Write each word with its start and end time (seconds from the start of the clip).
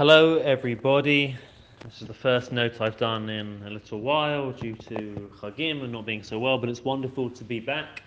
Hello, 0.00 0.38
everybody. 0.38 1.36
This 1.84 2.00
is 2.00 2.08
the 2.08 2.14
first 2.14 2.52
note 2.52 2.80
I've 2.80 2.96
done 2.96 3.28
in 3.28 3.62
a 3.66 3.68
little 3.68 4.00
while 4.00 4.50
due 4.50 4.74
to 4.74 5.30
Chagim 5.38 5.82
and 5.82 5.92
not 5.92 6.06
being 6.06 6.22
so 6.22 6.38
well, 6.38 6.56
but 6.56 6.70
it's 6.70 6.82
wonderful 6.82 7.28
to 7.28 7.44
be 7.44 7.60
back. 7.60 8.02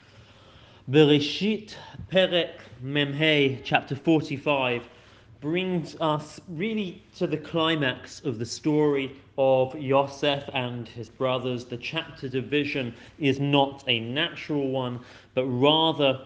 Bereshit 0.89 1.75
Perek 2.11 2.61
Memhei, 2.83 3.61
chapter 3.63 3.95
45, 3.95 4.89
brings 5.39 5.95
us 6.01 6.41
really 6.49 7.03
to 7.17 7.27
the 7.27 7.37
climax 7.37 8.21
of 8.21 8.39
the 8.39 8.45
story 8.47 9.15
of 9.37 9.79
Yosef 9.79 10.49
and 10.55 10.87
his 10.87 11.09
brothers. 11.09 11.63
The 11.63 11.77
chapter 11.77 12.27
division 12.27 12.95
is 13.19 13.39
not 13.39 13.83
a 13.87 13.99
natural 13.99 14.71
one, 14.71 14.99
but 15.35 15.45
rather 15.45 16.25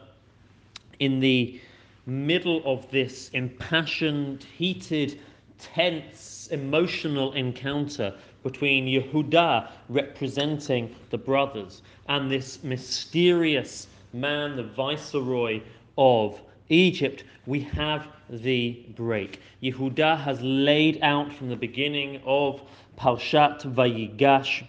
in 0.99 1.19
the 1.19 1.59
middle 2.05 2.61
of 2.63 2.89
this 2.89 3.27
impassioned, 3.33 4.45
heated, 4.57 5.19
tense, 5.59 6.47
emotional 6.51 7.33
encounter 7.33 8.13
between 8.43 8.85
Yehuda 8.85 9.69
representing 9.89 10.95
the 11.09 11.17
brothers 11.17 11.81
and 12.07 12.31
this 12.31 12.63
mysterious 12.63 13.87
man, 14.13 14.55
the 14.55 14.63
viceroy 14.63 15.61
of 15.97 16.39
Egypt, 16.69 17.23
we 17.45 17.61
have 17.61 18.07
the 18.29 18.85
break. 18.95 19.41
Yehuda 19.63 20.19
has 20.19 20.41
laid 20.41 20.99
out 21.01 21.33
from 21.33 21.49
the 21.49 21.55
beginning 21.55 22.21
of 22.25 22.61
Parshat 22.97 23.61
Vayigash 23.73 24.63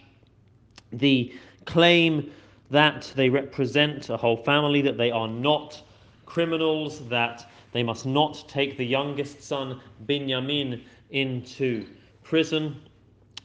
the 0.91 1.33
claim 1.65 2.31
that 2.71 3.11
they 3.15 3.29
represent 3.29 4.09
a 4.09 4.17
whole 4.17 4.37
family, 4.37 4.81
that 4.81 4.97
they 4.97 5.11
are 5.11 5.27
not 5.27 5.81
criminals, 6.25 7.07
that 7.09 7.49
they 7.71 7.83
must 7.83 8.05
not 8.05 8.45
take 8.47 8.77
the 8.77 8.85
youngest 8.85 9.43
son, 9.43 9.79
Binyamin, 10.07 10.81
into 11.11 11.85
prison. 12.23 12.75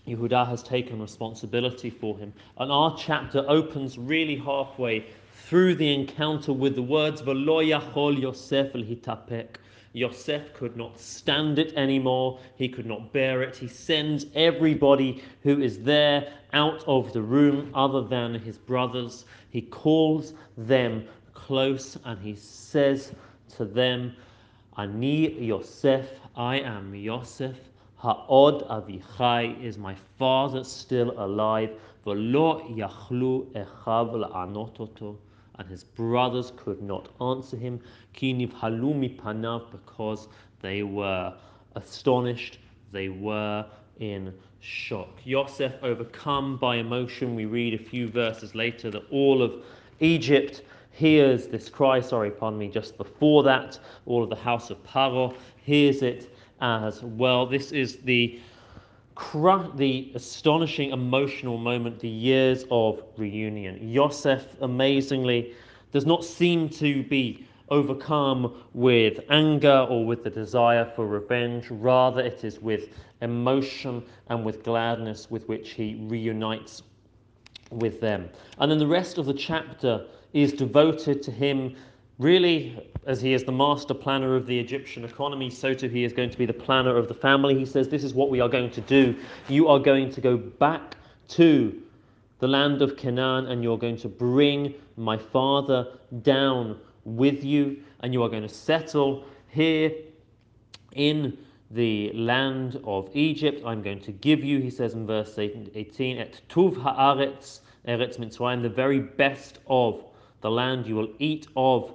Yehuda 0.06 0.46
has 0.46 0.62
taken 0.62 1.00
responsibility 1.00 1.90
for 1.90 2.16
him. 2.18 2.32
And 2.58 2.70
our 2.70 2.96
chapter 2.96 3.44
opens 3.48 3.98
really 3.98 4.36
halfway 4.36 5.06
through 5.32 5.74
the 5.74 5.92
encounter 5.92 6.52
with 6.52 6.74
the 6.74 6.82
words, 6.82 7.22
V'lo 7.22 7.66
yachol 7.66 8.20
Yosef 8.20 8.72
hitapek. 8.72 9.56
Yosef 9.92 10.52
could 10.54 10.76
not 10.76 10.98
stand 10.98 11.58
it 11.58 11.72
anymore. 11.74 12.40
He 12.56 12.68
could 12.68 12.86
not 12.86 13.12
bear 13.12 13.42
it. 13.42 13.54
He 13.54 13.68
sends 13.68 14.26
everybody 14.34 15.22
who 15.42 15.62
is 15.62 15.82
there 15.82 16.32
out 16.52 16.82
of 16.88 17.12
the 17.12 17.22
room 17.22 17.70
other 17.74 18.02
than 18.02 18.34
his 18.34 18.58
brothers. 18.58 19.24
He 19.50 19.62
calls 19.62 20.34
them 20.56 21.06
close 21.32 21.96
and 22.04 22.20
he 22.20 22.34
says 22.34 23.12
to 23.56 23.64
them, 23.64 24.14
Ani 24.76 25.32
Yosef, 25.40 26.06
I 26.36 26.60
am 26.60 26.94
Yosef. 26.94 27.56
Ha'od 27.96 28.68
Avichai 28.68 29.62
is 29.62 29.78
my 29.78 29.94
father 30.18 30.64
still 30.64 31.14
alive. 31.16 31.70
V'lo 32.04 32.76
yachlu 32.76 33.46
echav 33.52 34.12
la'anot 34.14 35.16
And 35.56 35.68
his 35.68 35.84
brothers 35.84 36.52
could 36.56 36.82
not 36.82 37.08
answer 37.20 37.56
him. 37.56 37.80
Kiniv 38.14 38.52
halumi 38.52 39.16
panav 39.16 39.70
because 39.70 40.28
they 40.60 40.82
were 40.82 41.32
astonished. 41.76 42.58
They 42.92 43.08
were 43.08 43.64
in 44.00 44.34
shock. 44.60 45.20
Yosef, 45.24 45.72
overcome 45.82 46.56
by 46.56 46.76
emotion, 46.76 47.34
we 47.34 47.44
read 47.44 47.74
a 47.74 47.78
few 47.78 48.08
verses 48.08 48.54
later 48.54 48.90
that 48.90 49.02
all 49.10 49.42
of 49.42 49.64
Egypt 50.00 50.62
hears 50.94 51.48
this 51.48 51.68
cry, 51.68 52.00
sorry, 52.00 52.30
pardon 52.30 52.58
me, 52.58 52.68
just 52.68 52.96
before 52.96 53.42
that. 53.42 53.78
All 54.06 54.22
of 54.22 54.30
the 54.30 54.36
house 54.36 54.70
of 54.70 54.82
Paro 54.84 55.34
hears 55.62 56.02
it 56.02 56.34
as 56.60 57.02
well. 57.02 57.46
This 57.46 57.72
is 57.72 57.96
the 57.98 58.38
the 59.76 60.10
astonishing 60.14 60.90
emotional 60.90 61.56
moment, 61.56 62.00
the 62.00 62.08
years 62.08 62.64
of 62.70 63.02
reunion. 63.16 63.78
Yosef, 63.88 64.56
amazingly, 64.60 65.54
does 65.92 66.04
not 66.04 66.24
seem 66.24 66.68
to 66.68 67.02
be 67.04 67.46
overcome 67.68 68.52
with 68.74 69.20
anger 69.30 69.86
or 69.88 70.04
with 70.04 70.24
the 70.24 70.30
desire 70.30 70.84
for 70.84 71.06
revenge. 71.06 71.70
Rather, 71.70 72.20
it 72.20 72.44
is 72.44 72.60
with 72.60 72.88
emotion 73.22 74.02
and 74.28 74.44
with 74.44 74.62
gladness 74.64 75.30
with 75.30 75.48
which 75.48 75.70
he 75.70 75.96
reunites 76.08 76.82
with 77.74 78.00
them. 78.00 78.28
And 78.58 78.70
then 78.70 78.78
the 78.78 78.86
rest 78.86 79.18
of 79.18 79.26
the 79.26 79.34
chapter 79.34 80.06
is 80.32 80.52
devoted 80.52 81.22
to 81.22 81.30
him 81.30 81.76
really 82.18 82.90
as 83.06 83.20
he 83.20 83.34
is 83.34 83.44
the 83.44 83.52
master 83.52 83.94
planner 83.94 84.36
of 84.36 84.46
the 84.46 84.58
Egyptian 84.58 85.04
economy, 85.04 85.50
so 85.50 85.74
too 85.74 85.88
he 85.88 86.04
is 86.04 86.12
going 86.12 86.30
to 86.30 86.38
be 86.38 86.46
the 86.46 86.52
planner 86.52 86.96
of 86.96 87.08
the 87.08 87.14
family. 87.14 87.58
He 87.58 87.66
says, 87.66 87.88
This 87.88 88.04
is 88.04 88.14
what 88.14 88.30
we 88.30 88.40
are 88.40 88.48
going 88.48 88.70
to 88.70 88.80
do. 88.82 89.16
You 89.48 89.68
are 89.68 89.78
going 89.78 90.10
to 90.10 90.20
go 90.20 90.36
back 90.36 90.96
to 91.28 91.82
the 92.38 92.48
land 92.48 92.82
of 92.82 92.96
Canaan 92.96 93.46
and 93.46 93.62
you're 93.62 93.78
going 93.78 93.96
to 93.98 94.08
bring 94.08 94.74
my 94.96 95.16
father 95.16 95.98
down 96.22 96.78
with 97.04 97.44
you 97.44 97.78
and 98.00 98.12
you 98.12 98.22
are 98.22 98.28
going 98.28 98.42
to 98.42 98.48
settle 98.48 99.24
here 99.48 99.92
in 100.92 101.36
the 101.70 102.12
land 102.12 102.80
of 102.84 103.08
Egypt. 103.14 103.62
I'm 103.64 103.82
going 103.82 104.00
to 104.00 104.12
give 104.12 104.44
you, 104.44 104.60
he 104.60 104.70
says 104.70 104.94
in 104.94 105.06
verse 105.06 105.38
18, 105.38 106.18
et 106.18 106.40
tuv 106.48 106.74
haaretz, 106.76 107.60
eretz 107.86 108.18
mitzrayim, 108.18 108.62
the 108.62 108.68
very 108.68 109.00
best 109.00 109.58
of 109.66 110.04
the 110.40 110.50
land. 110.50 110.86
You 110.86 110.96
will 110.96 111.12
eat 111.18 111.46
of 111.56 111.94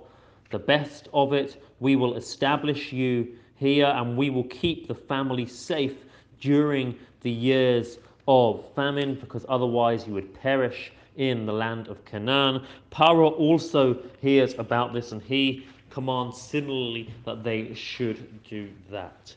the 0.52 0.60
best 0.60 1.08
of 1.14 1.34
it. 1.34 1.62
We 1.80 1.96
will 1.96 2.16
establish 2.16 2.92
you 2.92 3.28
here 3.56 3.88
and 3.88 4.18
we 4.18 4.30
will 4.30 4.46
keep 4.46 4.88
the 4.88 4.96
family 4.96 5.46
safe 5.46 5.98
during 6.40 6.96
the 7.22 7.32
years 7.32 8.00
of 8.28 8.64
famine 8.76 9.16
because 9.16 9.46
otherwise 9.50 10.08
you 10.08 10.14
would 10.14 10.34
perish 10.34 10.92
in 11.18 11.46
the 11.46 11.54
land 11.54 11.88
of 11.88 12.04
Canaan. 12.06 12.66
Paro 12.92 13.32
also 13.38 13.98
hears 14.22 14.54
about 14.58 14.94
this 14.94 15.12
and 15.12 15.22
he 15.22 15.66
commands 15.90 16.42
similarly 16.42 17.14
that 17.26 17.44
they 17.44 17.74
should 17.74 18.44
do 18.44 18.70
that. 18.90 19.36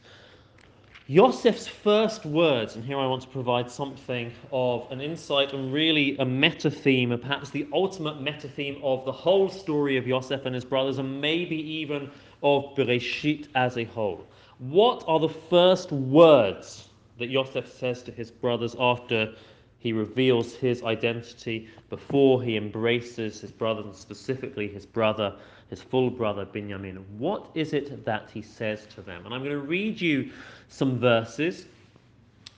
Yosef's 1.13 1.67
first 1.67 2.25
words, 2.25 2.75
and 2.75 2.83
here 2.83 2.99
I 2.99 3.07
want 3.07 3.21
to 3.21 3.29
provide 3.29 3.71
something 3.71 4.33
of 4.51 4.91
an 4.91 5.03
insight 5.03 5.53
and 5.53 5.71
really 5.71 6.17
a 6.17 6.25
meta 6.25 6.71
theme, 6.71 7.11
perhaps 7.19 7.51
the 7.51 7.69
ultimate 7.71 8.23
meta 8.23 8.49
theme 8.49 8.81
of 8.83 9.05
the 9.05 9.13
whole 9.13 9.51
story 9.51 9.99
of 9.99 10.07
Yosef 10.07 10.47
and 10.47 10.55
his 10.55 10.65
brothers, 10.65 10.97
and 10.97 11.21
maybe 11.21 11.57
even 11.57 12.11
of 12.43 12.75
Bereshit 12.75 13.49
as 13.55 13.77
a 13.77 13.85
whole. 13.85 14.27
What 14.57 15.05
are 15.07 15.21
the 15.21 15.29
first 15.29 15.93
words 15.93 16.89
that 17.19 17.29
Yosef 17.29 17.71
says 17.71 18.03
to 18.05 18.11
his 18.11 18.31
brothers 18.31 18.75
after 18.81 19.35
he 19.83 19.93
reveals 19.93 20.55
his 20.55 20.85
identity, 20.85 21.69
before 21.91 22.41
he 22.41 22.57
embraces 22.57 23.41
his 23.41 23.51
brothers, 23.51 23.85
and 23.85 23.95
specifically 23.97 24.69
his 24.69 24.87
brother, 24.87 25.35
his 25.71 25.83
full 25.83 26.09
brother 26.09 26.47
Binyamin? 26.47 27.05
What 27.19 27.51
is 27.57 27.73
it 27.73 28.05
that 28.05 28.31
he 28.33 28.43
says 28.43 28.87
to 28.95 29.03
them? 29.03 29.25
And 29.25 29.35
I'm 29.35 29.41
going 29.41 29.51
to 29.51 29.59
read 29.59 30.01
you 30.01 30.31
some 30.69 31.01
verses. 31.01 31.67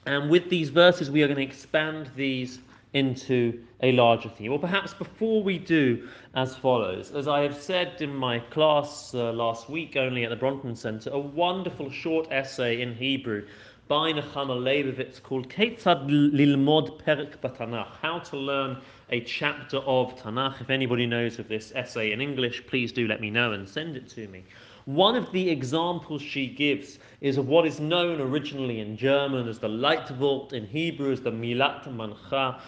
And 0.04 0.28
with 0.28 0.50
these 0.50 0.68
verses, 0.68 1.10
we 1.10 1.22
are 1.22 1.26
going 1.26 1.38
to 1.38 1.42
expand 1.42 2.10
these 2.14 2.58
into 2.92 3.58
a 3.80 3.92
larger 3.92 4.28
theme. 4.28 4.52
Or 4.52 4.58
perhaps 4.58 4.92
before 4.92 5.42
we 5.42 5.58
do, 5.58 6.06
as 6.34 6.54
follows. 6.54 7.10
As 7.10 7.26
I 7.26 7.40
have 7.40 7.60
said 7.60 8.02
in 8.02 8.14
my 8.14 8.38
class 8.38 9.14
uh, 9.14 9.32
last 9.32 9.70
week, 9.70 9.96
only 9.96 10.24
at 10.24 10.30
the 10.30 10.36
Bronfman 10.36 10.76
Center, 10.76 11.08
a 11.08 11.18
wonderful 11.18 11.90
short 11.90 12.28
essay 12.30 12.82
in 12.82 12.94
Hebrew 12.94 13.46
by 13.86 14.10
Nechama 14.10 14.56
Leibowitz 14.58 15.22
called 15.22 15.50
Ketzad 15.50 16.08
Lilmod 16.08 17.02
Perek 17.02 17.36
Batanach, 17.42 17.96
How 18.00 18.18
to 18.20 18.36
Learn 18.36 18.78
a 19.10 19.20
Chapter 19.20 19.76
of 19.78 20.16
Tanakh. 20.16 20.62
If 20.62 20.70
anybody 20.70 21.04
knows 21.04 21.38
of 21.38 21.48
this 21.48 21.70
essay 21.74 22.12
in 22.12 22.22
English, 22.22 22.66
please 22.66 22.92
do 22.92 23.06
let 23.06 23.20
me 23.20 23.28
know 23.28 23.52
and 23.52 23.68
send 23.68 23.96
it 23.96 24.08
to 24.10 24.26
me. 24.28 24.42
One 24.86 25.14
of 25.16 25.30
the 25.32 25.50
examples 25.50 26.22
she 26.22 26.46
gives 26.46 26.98
is 27.20 27.36
of 27.36 27.46
what 27.46 27.66
is 27.66 27.78
known 27.78 28.22
originally 28.22 28.80
in 28.80 28.96
German 28.96 29.46
as 29.48 29.58
the 29.58 29.68
Leitwort, 29.68 30.54
in 30.54 30.66
Hebrew 30.66 31.12
as 31.12 31.20
the 31.20 31.32
Milat 31.32 31.86
Mancha. 31.94 32.60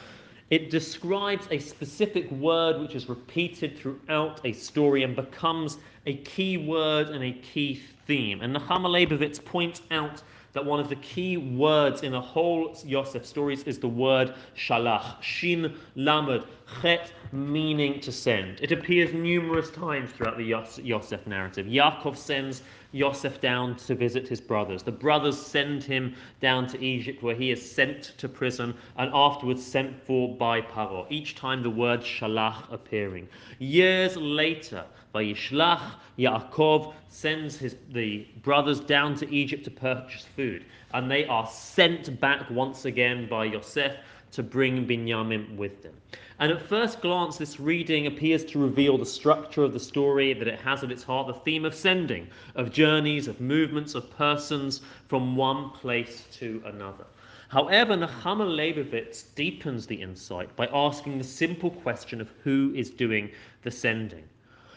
It 0.50 0.70
describes 0.70 1.48
a 1.50 1.58
specific 1.58 2.30
word 2.30 2.78
which 2.78 2.94
is 2.94 3.08
repeated 3.08 3.78
throughout 3.78 4.42
a 4.44 4.52
story 4.52 5.02
and 5.02 5.16
becomes 5.16 5.78
a 6.04 6.18
key 6.18 6.58
word 6.58 7.08
and 7.08 7.24
a 7.24 7.32
key 7.32 7.80
theme. 8.06 8.42
And 8.42 8.54
Nechama 8.54 8.88
Leibowitz 8.88 9.42
points 9.42 9.80
out 9.90 10.22
that 10.56 10.64
one 10.64 10.80
of 10.80 10.88
the 10.88 10.96
key 10.96 11.36
words 11.36 12.02
in 12.02 12.12
the 12.12 12.20
whole 12.20 12.74
Yosef 12.82 13.26
stories 13.26 13.62
is 13.64 13.78
the 13.78 13.86
word 13.86 14.34
shalach, 14.56 15.22
shin 15.22 15.76
lamed, 15.96 16.44
chet 16.80 17.12
meaning 17.30 18.00
to 18.00 18.10
send. 18.10 18.58
It 18.62 18.72
appears 18.72 19.12
numerous 19.12 19.70
times 19.70 20.10
throughout 20.12 20.38
the 20.38 20.44
Yosef 20.82 21.26
narrative. 21.26 21.66
Yaakov 21.66 22.16
sends 22.16 22.62
Yosef 22.96 23.40
down 23.42 23.76
to 23.76 23.94
visit 23.94 24.26
his 24.26 24.40
brothers. 24.40 24.82
The 24.82 24.90
brothers 24.90 25.38
send 25.38 25.84
him 25.84 26.14
down 26.40 26.66
to 26.68 26.82
Egypt, 26.82 27.22
where 27.22 27.34
he 27.34 27.50
is 27.50 27.70
sent 27.70 28.14
to 28.18 28.28
prison 28.28 28.74
and 28.96 29.10
afterwards 29.12 29.64
sent 29.64 30.02
for 30.06 30.34
by 30.34 30.62
Paro. 30.62 31.06
Each 31.10 31.34
time 31.34 31.62
the 31.62 31.70
word 31.70 32.00
shalach 32.00 32.72
appearing. 32.72 33.28
Years 33.58 34.16
later, 34.16 34.84
Vayishlach 35.14 35.92
Yaakov 36.18 36.94
sends 37.08 37.58
his 37.58 37.76
the 37.90 38.26
brothers 38.42 38.80
down 38.80 39.14
to 39.16 39.30
Egypt 39.30 39.64
to 39.64 39.70
purchase 39.70 40.24
food, 40.34 40.64
and 40.94 41.10
they 41.10 41.26
are 41.26 41.46
sent 41.46 42.18
back 42.20 42.50
once 42.50 42.84
again 42.86 43.28
by 43.28 43.44
Yosef 43.44 43.92
to 44.36 44.42
bring 44.42 44.86
Binyamin 44.86 45.56
with 45.56 45.82
them. 45.82 45.94
And 46.38 46.52
at 46.52 46.60
first 46.60 47.00
glance, 47.00 47.38
this 47.38 47.58
reading 47.58 48.06
appears 48.06 48.44
to 48.44 48.58
reveal 48.58 48.98
the 48.98 49.06
structure 49.06 49.64
of 49.64 49.72
the 49.72 49.80
story 49.80 50.34
that 50.34 50.46
it 50.46 50.60
has 50.60 50.84
at 50.84 50.92
its 50.92 51.02
heart 51.02 51.26
the 51.26 51.32
theme 51.32 51.64
of 51.64 51.74
sending, 51.74 52.28
of 52.54 52.70
journeys, 52.70 53.28
of 53.28 53.40
movements, 53.40 53.94
of 53.94 54.10
persons 54.10 54.82
from 55.08 55.36
one 55.36 55.70
place 55.70 56.26
to 56.32 56.62
another. 56.66 57.06
However, 57.48 57.96
Nechama 57.96 58.44
Leibowitz 58.46 59.22
deepens 59.34 59.86
the 59.86 60.02
insight 60.02 60.54
by 60.54 60.66
asking 60.66 61.16
the 61.16 61.24
simple 61.24 61.70
question 61.70 62.20
of 62.20 62.28
who 62.44 62.74
is 62.76 62.90
doing 62.90 63.30
the 63.62 63.70
sending. 63.70 64.24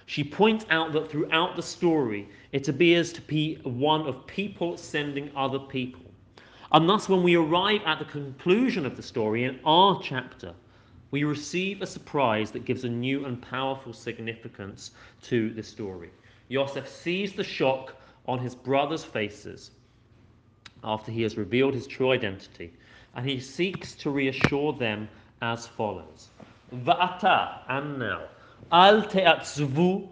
She 0.05 0.23
points 0.23 0.65
out 0.69 0.93
that 0.93 1.11
throughout 1.11 1.57
the 1.57 1.63
story, 1.63 2.29
it 2.53 2.69
appears 2.69 3.11
to 3.11 3.21
be 3.21 3.55
one 3.63 4.07
of 4.07 4.25
people 4.25 4.77
sending 4.77 5.29
other 5.35 5.59
people. 5.59 6.08
And 6.71 6.87
thus, 6.87 7.09
when 7.09 7.23
we 7.23 7.35
arrive 7.35 7.81
at 7.85 7.97
the 7.99 8.05
conclusion 8.05 8.85
of 8.85 8.95
the 8.95 9.01
story 9.01 9.45
in 9.45 9.59
our 9.65 9.99
chapter, 10.03 10.53
we 11.11 11.23
receive 11.23 11.81
a 11.81 11.87
surprise 11.87 12.51
that 12.51 12.65
gives 12.65 12.83
a 12.83 12.89
new 12.89 13.25
and 13.25 13.41
powerful 13.41 13.93
significance 13.93 14.91
to 15.23 15.49
the 15.51 15.63
story. 15.63 16.11
Yosef 16.47 16.87
sees 16.87 17.33
the 17.33 17.43
shock 17.43 17.95
on 18.27 18.37
his 18.37 18.53
brothers' 18.53 19.03
faces 19.03 19.71
after 20.83 21.11
he 21.11 21.23
has 21.23 21.37
revealed 21.37 21.73
his 21.73 21.87
true 21.87 22.11
identity, 22.11 22.71
and 23.15 23.27
he 23.27 23.39
seeks 23.39 23.95
to 23.95 24.11
reassure 24.11 24.71
them 24.73 25.09
as 25.41 25.67
follows. 25.67 26.29
Va'ata, 26.73 27.61
and 27.67 27.97
now, 27.97 28.21
al 28.71 29.01
te'atzvu 29.01 30.07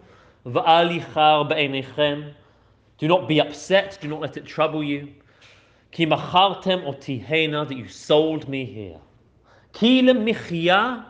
va'al 0.47 0.99
yichar 0.99 1.47
be'enechem. 1.47 2.33
Do 2.97 3.07
not 3.07 3.27
be 3.27 3.39
upset, 3.39 3.99
do 4.01 4.07
not 4.07 4.21
let 4.21 4.37
it 4.37 4.45
trouble 4.45 4.83
you. 4.83 5.13
Ki 5.91 6.05
machartem 6.05 6.83
otihena, 6.83 7.67
that 7.67 7.75
you 7.75 7.87
sold 7.87 8.47
me 8.47 8.65
here. 8.65 8.99
Kile 9.73 10.13
michya 10.13 11.05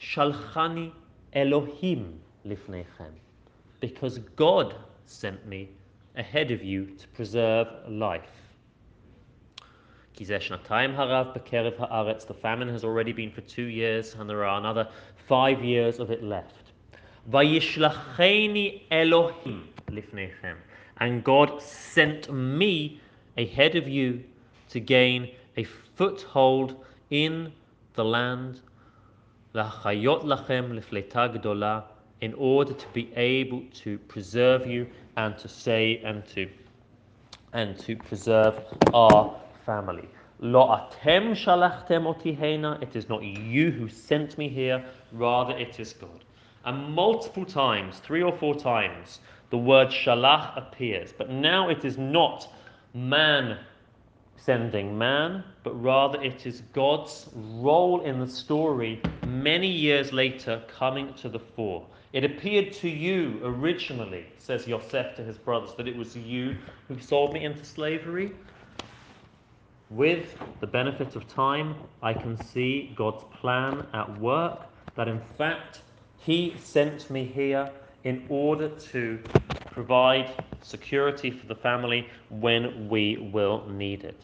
shalchani 0.00 0.92
Elohim 1.32 2.20
lifnechem. 2.46 3.12
Because 3.80 4.18
God 4.36 4.74
sent 5.04 5.46
me 5.46 5.68
ahead 6.16 6.50
of 6.50 6.62
you 6.62 6.86
to 6.86 7.08
preserve 7.08 7.68
life. 7.88 8.30
The 10.18 10.24
famine 12.40 12.68
has 12.68 12.84
already 12.84 13.12
been 13.12 13.30
for 13.30 13.42
two 13.42 13.64
years, 13.64 14.14
and 14.14 14.30
there 14.30 14.44
are 14.46 14.58
another 14.58 14.88
five 15.28 15.62
years 15.62 15.98
of 15.98 16.10
it 16.10 16.22
left. 16.22 16.72
Elohim. 18.90 19.68
And 20.98 21.22
God 21.22 21.60
sent 21.60 22.32
me 22.32 23.00
ahead 23.36 23.76
of 23.76 23.88
you 23.88 24.24
to 24.70 24.80
gain 24.80 25.30
a 25.56 25.64
foothold 25.94 26.84
in 27.10 27.52
the 27.94 28.04
land, 28.04 28.60
in 32.20 32.34
order 32.34 32.74
to 32.74 32.86
be 32.92 33.10
able 33.16 33.62
to 33.72 33.98
preserve 33.98 34.66
you 34.66 34.86
and 35.16 35.38
to 35.38 35.48
say 35.48 36.00
and 36.04 36.26
to 36.26 36.48
and 37.52 37.78
to 37.78 37.94
preserve 37.96 38.60
our 38.92 39.40
family. 39.64 40.08
It 40.40 40.96
is 42.96 43.08
not 43.08 43.22
you 43.22 43.70
who 43.70 43.88
sent 43.88 44.36
me 44.36 44.48
here, 44.48 44.84
rather 45.12 45.56
it 45.56 45.80
is 45.80 45.94
God. 45.94 46.24
And 46.66 46.94
multiple 46.94 47.46
times, 47.46 48.00
three 48.00 48.22
or 48.22 48.36
four 48.36 48.54
times, 48.54 49.20
the 49.50 49.56
word 49.56 49.88
shalach 49.88 50.54
appears, 50.56 51.14
but 51.16 51.30
now 51.30 51.70
it 51.70 51.84
is 51.84 51.96
not 51.96 52.52
man 52.96 53.58
sending 54.36 54.96
man, 54.96 55.44
but 55.62 55.74
rather 55.82 56.20
it 56.22 56.46
is 56.46 56.62
God's 56.72 57.28
role 57.34 58.00
in 58.00 58.18
the 58.18 58.26
story 58.26 59.02
many 59.26 59.66
years 59.66 60.12
later 60.14 60.62
coming 60.66 61.12
to 61.14 61.28
the 61.28 61.38
fore. 61.38 61.86
It 62.14 62.24
appeared 62.24 62.72
to 62.74 62.88
you 62.88 63.38
originally, 63.44 64.24
says 64.38 64.66
Yosef 64.66 65.14
to 65.16 65.22
his 65.22 65.36
brothers, 65.36 65.74
that 65.76 65.86
it 65.86 65.94
was 65.94 66.16
you 66.16 66.56
who 66.88 66.98
sold 66.98 67.34
me 67.34 67.44
into 67.44 67.64
slavery. 67.64 68.32
With 69.90 70.34
the 70.60 70.66
benefit 70.66 71.16
of 71.16 71.28
time, 71.28 71.74
I 72.02 72.14
can 72.14 72.42
see 72.42 72.94
God's 72.96 73.24
plan 73.38 73.86
at 73.92 74.18
work, 74.18 74.60
that 74.94 75.06
in 75.06 75.20
fact, 75.36 75.82
He 76.16 76.54
sent 76.58 77.10
me 77.10 77.26
here 77.26 77.70
in 78.04 78.24
order 78.30 78.68
to 78.68 79.18
provide 79.70 80.32
security 80.62 81.30
for 81.30 81.46
the 81.46 81.54
family 81.54 82.08
when 82.30 82.88
we 82.88 83.16
will 83.32 83.66
need 83.68 84.04
it. 84.04 84.20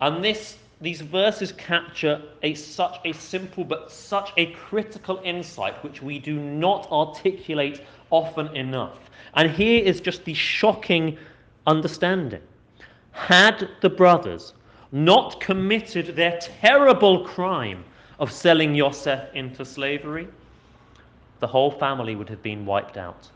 And 0.00 0.22
this, 0.22 0.56
these 0.80 1.00
verses 1.00 1.52
capture 1.52 2.22
a, 2.42 2.54
such 2.54 2.98
a 3.04 3.12
simple 3.12 3.64
but 3.64 3.90
such 3.90 4.32
a 4.36 4.52
critical 4.52 5.20
insight 5.24 5.82
which 5.82 6.02
we 6.02 6.18
do 6.18 6.38
not 6.38 6.90
articulate 6.90 7.82
often 8.10 8.54
enough. 8.54 8.98
And 9.34 9.50
here 9.50 9.82
is 9.82 10.00
just 10.00 10.24
the 10.24 10.34
shocking 10.34 11.18
understanding. 11.66 12.42
Had 13.12 13.68
the 13.80 13.90
brothers 13.90 14.54
not 14.92 15.40
committed 15.40 16.14
their 16.16 16.38
terrible 16.38 17.24
crime 17.24 17.84
of 18.18 18.30
selling 18.30 18.74
Yosef 18.74 19.34
into 19.34 19.64
slavery, 19.64 20.28
the 21.40 21.46
whole 21.46 21.70
family 21.70 22.16
would 22.16 22.28
have 22.28 22.42
been 22.42 22.64
wiped 22.64 22.96
out. 22.96 23.28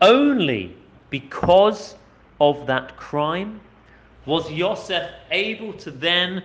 Only 0.00 0.76
because 1.10 1.94
of 2.40 2.66
that 2.66 2.96
crime 2.96 3.60
was 4.26 4.50
Yosef 4.50 5.10
able 5.30 5.72
to 5.74 5.90
then 5.90 6.42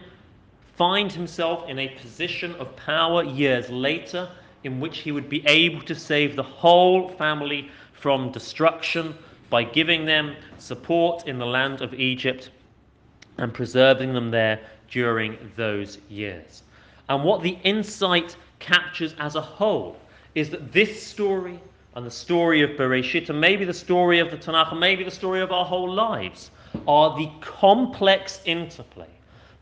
find 0.76 1.12
himself 1.12 1.68
in 1.68 1.80
a 1.80 1.90
position 1.90 2.56
of 2.56 2.76
power 2.76 3.24
years 3.24 3.70
later 3.70 4.30
in 4.64 4.80
which 4.80 5.00
he 5.00 5.12
would 5.12 5.30
be 5.30 5.46
able 5.48 5.82
to 5.82 5.96
save 5.96 6.36
the 6.36 6.44
whole 6.44 7.10
family 7.10 7.70
from 7.94 8.32
destruction 8.32 9.16
by 9.50 9.64
giving 9.64 10.06
them 10.06 10.36
support 10.58 11.28
in 11.28 11.38
the 11.38 11.46
land 11.46 11.82
of 11.82 11.94
Egypt 11.94 12.50
and 13.38 13.54
preserving 13.54 14.14
them 14.14 14.32
there 14.32 14.60
during 14.90 15.38
those 15.56 15.98
years. 16.10 16.64
And 17.08 17.24
what 17.24 17.42
the 17.42 17.58
insight 17.64 18.36
captures 18.60 19.16
as 19.20 19.36
a 19.36 19.42
whole 19.42 19.98
is 20.36 20.50
that 20.50 20.72
this 20.72 21.02
story 21.02 21.60
and 21.96 22.06
the 22.06 22.12
story 22.12 22.62
of 22.62 22.72
Bereshit, 22.72 23.30
and 23.30 23.40
maybe 23.40 23.66
the 23.66 23.74
story 23.74 24.20
of 24.20 24.32
the 24.32 24.38
Tanakh, 24.38 24.72
and 24.72 24.80
maybe 24.80 25.04
the 25.04 25.12
story 25.12 25.42
of 25.42 25.52
our 25.52 25.66
whole 25.66 25.92
lives, 25.92 26.52
are 26.88 27.18
the 27.18 27.30
complex 27.42 28.42
interplay 28.46 29.08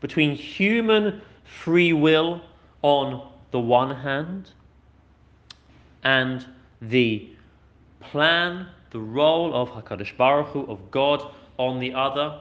between 0.00 0.34
human 0.34 1.20
free 1.44 1.92
will 1.92 2.40
on 2.82 3.32
the 3.50 3.58
one 3.58 3.94
hand 3.94 4.50
and 6.04 6.46
the 6.82 7.28
plan, 8.00 8.68
the 8.90 9.00
role 9.00 9.54
of 9.54 9.70
HaKadosh 9.70 10.16
Baruch 10.16 10.48
Hu, 10.48 10.64
of 10.66 10.90
God 10.90 11.32
on 11.58 11.80
the 11.80 11.92
other. 11.92 12.40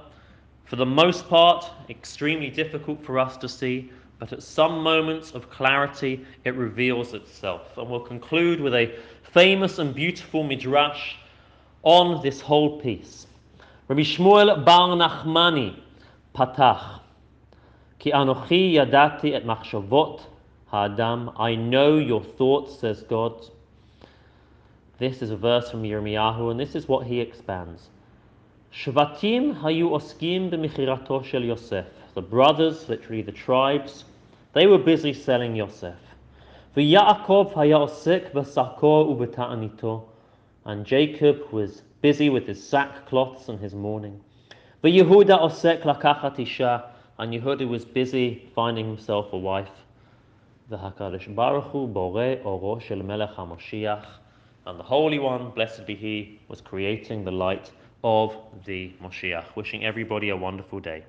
For 0.66 0.76
the 0.76 0.86
most 0.86 1.28
part, 1.28 1.66
extremely 1.90 2.50
difficult 2.50 3.04
for 3.04 3.18
us 3.18 3.38
to 3.38 3.50
see, 3.50 3.92
but 4.20 4.34
at 4.34 4.42
some 4.42 4.82
moments 4.82 5.32
of 5.32 5.50
clarity, 5.50 6.26
it 6.44 6.56
reveals 6.56 7.14
itself. 7.14 7.78
And 7.78 7.90
we'll 7.90 8.00
conclude 8.00 8.60
with 8.60 8.74
a 8.74 8.96
famous 9.32 9.78
and 9.78 9.94
beautiful 9.94 10.44
midrash 10.44 11.16
on 11.84 12.22
this 12.24 12.42
whole 12.42 12.80
piece. 12.82 13.28
Rabbi 13.88 14.02
Shmuel 14.02 14.66
bar 14.66 14.90
Nachmani 14.90 15.80
patach, 16.36 17.00
ki 18.00 18.12
anochi 18.12 18.74
yadati 18.74 19.34
et 19.34 19.46
machshavot 19.46 20.22
ha'adam. 20.68 21.32
I 21.38 21.56
know 21.56 21.98
your 21.98 22.24
thoughts, 22.24 22.80
says 22.80 23.04
God. 23.04 23.46
This 24.98 25.22
is 25.22 25.30
a 25.30 25.38
verse 25.38 25.70
from 25.70 25.84
Yirmiyahu, 25.84 26.50
and 26.50 26.60
this 26.60 26.74
is 26.74 26.88
what 26.88 27.06
he 27.06 27.20
expands. 27.20 27.88
Shvatim 28.74 29.62
hayu 29.62 29.92
oskim 29.92 30.50
b'michirato 30.50 31.24
shel 31.24 31.44
Yosef 31.44 31.86
The 32.17 32.23
brothers, 32.23 32.89
literally 32.89 33.23
the 33.23 33.33
tribes, 33.33 34.05
they 34.53 34.67
were 34.67 34.79
busy 34.79 35.13
selling 35.13 35.57
Yosef. 35.57 35.97
V'Yaakov 36.77 37.55
haya 37.55 37.79
osek 37.79 38.33
b'sako 38.33 39.17
u'b'ta'anito. 39.17 40.05
And 40.65 40.87
Jacob 40.87 41.51
was 41.51 41.83
busy 42.03 42.31
with 42.31 42.47
his 42.47 42.61
sackcloths 42.61 43.49
and 43.49 43.59
his 43.59 43.75
mourning. 43.75 44.21
But 44.81 44.93
Yehuda 44.93 45.41
osek 45.41 45.83
lakachat 45.83 46.39
isha, 46.39 46.91
and 47.19 47.33
Yehuda 47.33 47.69
was 47.69 47.85
busy 47.85 48.51
finding 48.55 48.87
himself 48.87 49.33
a 49.33 49.39
wife. 49.39 49.71
והקדוש 50.71 51.27
ברוך 51.27 51.67
הוא 51.67 51.89
בורא 51.89 52.25
אורו 52.45 52.81
של 52.81 53.03
מלך 53.03 53.39
המשיח. 53.39 54.19
And 54.67 54.79
the 54.79 54.85
Holy 54.85 55.19
One, 55.19 55.51
blessed 55.51 55.87
be 55.87 55.95
He, 55.95 56.39
was 56.49 56.61
creating 56.61 57.25
the 57.25 57.33
light 57.33 57.71
of 58.05 58.35
the 58.65 58.93
Moshiach. 59.03 59.57
Wishing 59.57 59.85
everybody 59.85 60.29
a 60.31 60.37
wonderful 60.37 60.81
day. 60.81 61.03